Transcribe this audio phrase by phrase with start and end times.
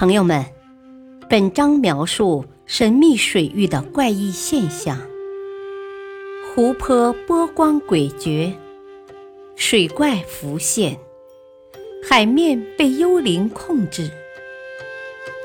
[0.00, 0.42] 朋友们，
[1.28, 4.98] 本章描述神秘水域的怪异现象：
[6.42, 8.54] 湖泊波光诡谲，
[9.56, 10.98] 水怪浮现，
[12.02, 14.10] 海面被幽灵控制，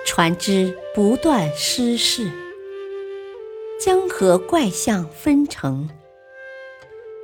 [0.05, 2.31] 船只不断失事，
[3.77, 5.89] 江河怪象纷呈。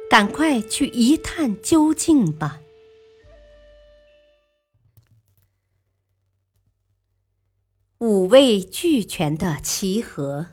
[0.09, 2.60] 赶快去一探究竟吧！
[8.01, 10.47] 五味俱全的奇河，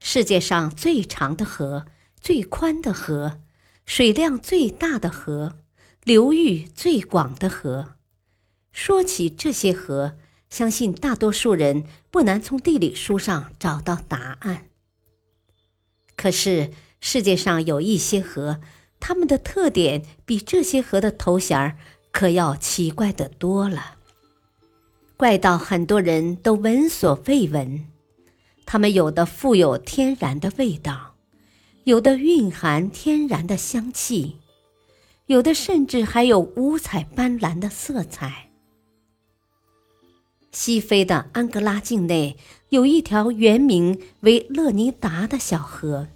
[0.00, 1.86] 世界上最长的河、
[2.20, 3.38] 最宽的河、
[3.86, 5.60] 水量最大的河、
[6.02, 7.94] 流域最广的河。
[8.72, 10.16] 说起这些河，
[10.50, 14.66] 相信大多数人不难从地理书上找到答案。
[16.16, 18.60] 可是世界上有一些河，
[18.98, 21.78] 它们的特点比这些河的头衔儿
[22.10, 23.98] 可要奇怪的多了。
[25.22, 27.86] 怪到很多人都闻所未闻，
[28.66, 31.14] 它们有的富有天然的味道，
[31.84, 34.38] 有的蕴含天然的香气，
[35.26, 38.48] 有的甚至还有五彩斑斓的色彩。
[40.50, 42.36] 西非的安哥拉境内
[42.70, 46.08] 有一条原名为勒尼达的小河，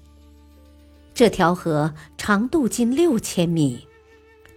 [1.14, 3.86] 这条河长度近六千米，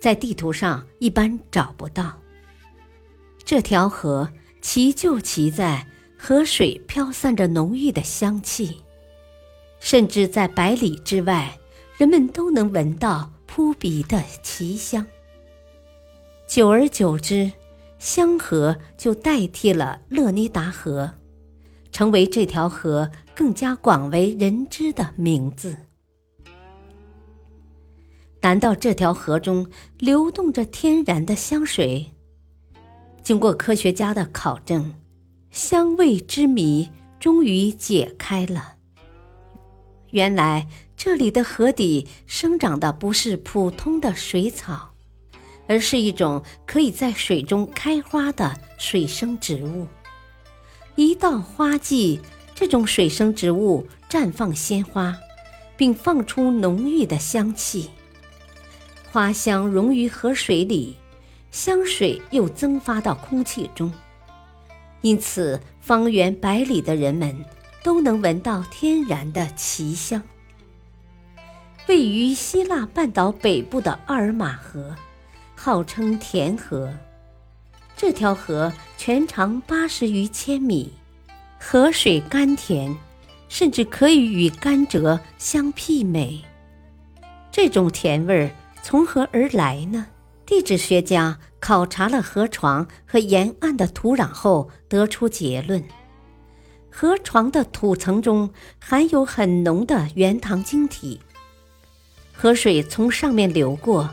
[0.02, 2.20] 在地图上一般找不到。
[3.50, 4.30] 这条河。
[4.62, 8.84] 奇就奇在河水飘散着浓郁的香气，
[9.80, 11.58] 甚至在百里之外，
[11.98, 15.08] 人们都能闻到扑鼻的奇香。
[16.46, 17.52] 久而久之，
[17.98, 21.12] 香河就代替了勒尼达河，
[21.92, 25.76] 成为这条河更加广为人知的名字。
[28.42, 29.66] 难道这条河中
[29.98, 32.12] 流动着天然的香水？
[33.24, 34.94] 经过科学家的考证，
[35.52, 36.90] 香味之谜
[37.20, 38.76] 终于解开了。
[40.12, 40.68] 原来
[40.98, 44.94] 这里的河底生长的不是普通的水草，
[45.68, 49.88] 而是一种可以在水中开花的水生植物。
[50.96, 52.20] 一到花季，
[52.56, 55.16] 这种水生植物绽放鲜花，
[55.78, 57.92] 并放出浓郁的香气，
[59.12, 60.96] 花香溶于河水里。
[61.52, 63.92] 香水又蒸发到空气中，
[65.02, 67.46] 因此方圆百里的人们
[67.84, 70.22] 都能闻到天然的奇香。
[71.88, 74.96] 位于希腊半岛北部的阿尔马河，
[75.56, 76.94] 号称甜河。
[77.98, 80.94] 这条河全长八十余千米，
[81.60, 82.96] 河水甘甜，
[83.50, 86.42] 甚至可以与甘蔗相媲美。
[87.52, 88.52] 这种甜味儿
[88.84, 90.06] 从何而来呢？
[90.50, 95.84] 地质学家考察了河床和沿岸的土壤后，得出结论：
[96.90, 98.50] 河床的土层中
[98.80, 101.22] 含有很浓的原糖晶体，
[102.34, 104.10] 河水从上面流过，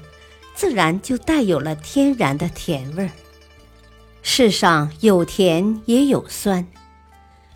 [0.55, 3.11] 自然就带有了天然的甜味儿。
[4.21, 6.67] 世上有甜也有酸，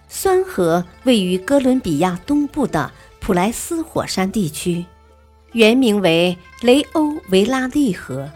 [0.08, 4.86] 酸河位于哥伦比亚东部的普莱斯火山地区，
[5.52, 8.26] 原名为雷欧维拉利河。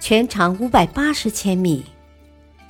[0.00, 1.84] 全长五百八十千米，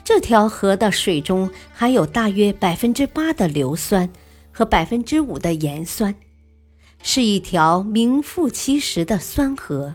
[0.02, 4.10] 这条河的水中含有大约百分之八的硫酸
[4.50, 6.12] 和百分之五的盐酸，
[7.04, 9.94] 是一条名副其实的酸河。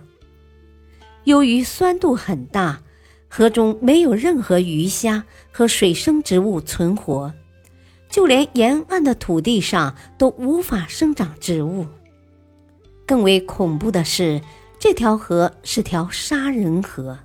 [1.26, 2.82] 由于酸度很大，
[3.28, 7.34] 河中没有任何鱼虾和水生植物存活，
[8.10, 11.86] 就连沿岸的土地上都无法生长植物。
[13.06, 14.42] 更为恐怖的是，
[14.80, 17.20] 这条河是条杀人河。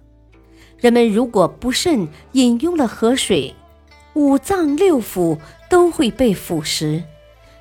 [0.80, 3.54] 人们如果不慎饮用了河水，
[4.14, 7.02] 五脏六腑都会被腐蚀，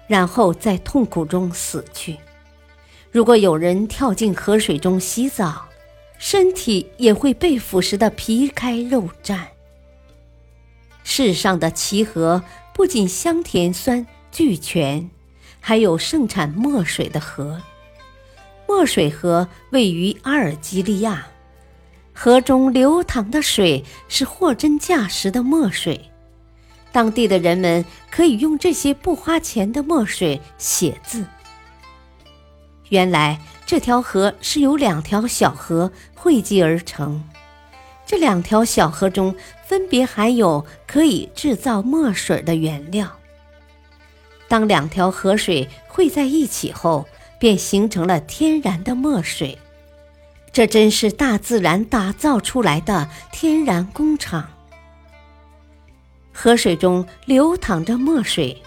[0.07, 2.17] 然后在痛苦中死去。
[3.11, 5.67] 如果有人跳进河水中洗澡，
[6.17, 9.39] 身体也会被腐蚀的皮开肉绽。
[11.03, 12.41] 世上的奇河
[12.73, 15.09] 不仅香甜酸俱全，
[15.59, 17.61] 还有盛产墨水的河。
[18.67, 21.27] 墨水河位于阿尔及利亚。
[22.21, 26.11] 河中流淌的水是货真价实的墨水，
[26.91, 31.23] 当地的人们可以用这些不花钱的墨水写字。
[32.89, 37.23] 原来这条河是由两条小河汇集而成，
[38.05, 39.33] 这两条小河中
[39.65, 43.09] 分别含有可以制造墨水的原料。
[44.49, 47.07] 当两条河水汇在一起后，
[47.39, 49.57] 便形成了天然的墨水。
[50.59, 54.49] 这真是大自然打造出来的天然工厂。
[56.33, 58.61] 河水中流淌着墨水，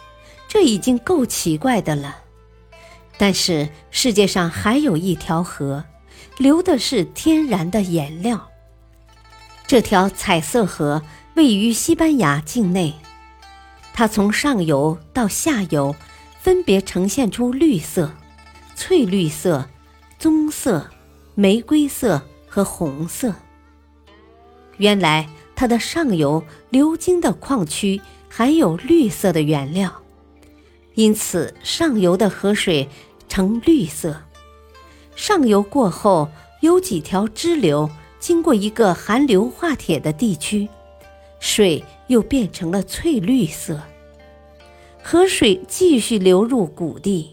[0.49, 2.17] 这已经够奇怪的了。
[3.19, 5.85] 但是世界上还有一条河，
[6.39, 8.49] 流的是天然的颜料。
[9.67, 11.03] 这条彩色河
[11.35, 12.95] 位于西班牙境内，
[13.93, 15.95] 它从上游到下游，
[16.41, 18.15] 分别呈现出绿色、
[18.75, 19.69] 翠绿色、
[20.19, 20.89] 棕色、
[21.35, 23.35] 玫瑰色和红色。
[24.79, 29.93] 原来它的上游流经的矿区含有绿色的原料，
[30.95, 32.89] 因此上游的河水
[33.29, 34.23] 呈绿色。
[35.15, 36.29] 上游过后
[36.63, 37.89] 有几条支流
[38.19, 40.69] 经过一个含硫化铁的地区，
[41.39, 43.81] 水又变成了翠绿色。
[45.03, 47.31] 河水继续流入谷地，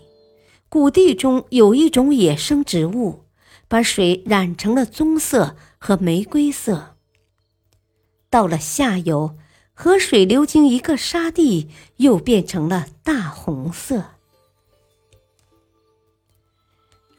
[0.67, 3.21] 谷地中有一种野生植物，
[3.69, 6.97] 把水染成了棕色和玫瑰色。
[8.29, 9.37] 到了下游，
[9.73, 14.15] 河水流经一个沙地，又变成了大红色。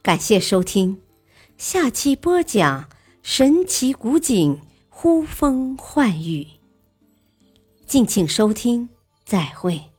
[0.03, 1.01] 感谢收听，
[1.57, 2.89] 下期播讲
[3.23, 6.47] 神奇古井呼风唤雨。
[7.87, 8.89] 敬请收听，
[9.25, 9.90] 再会。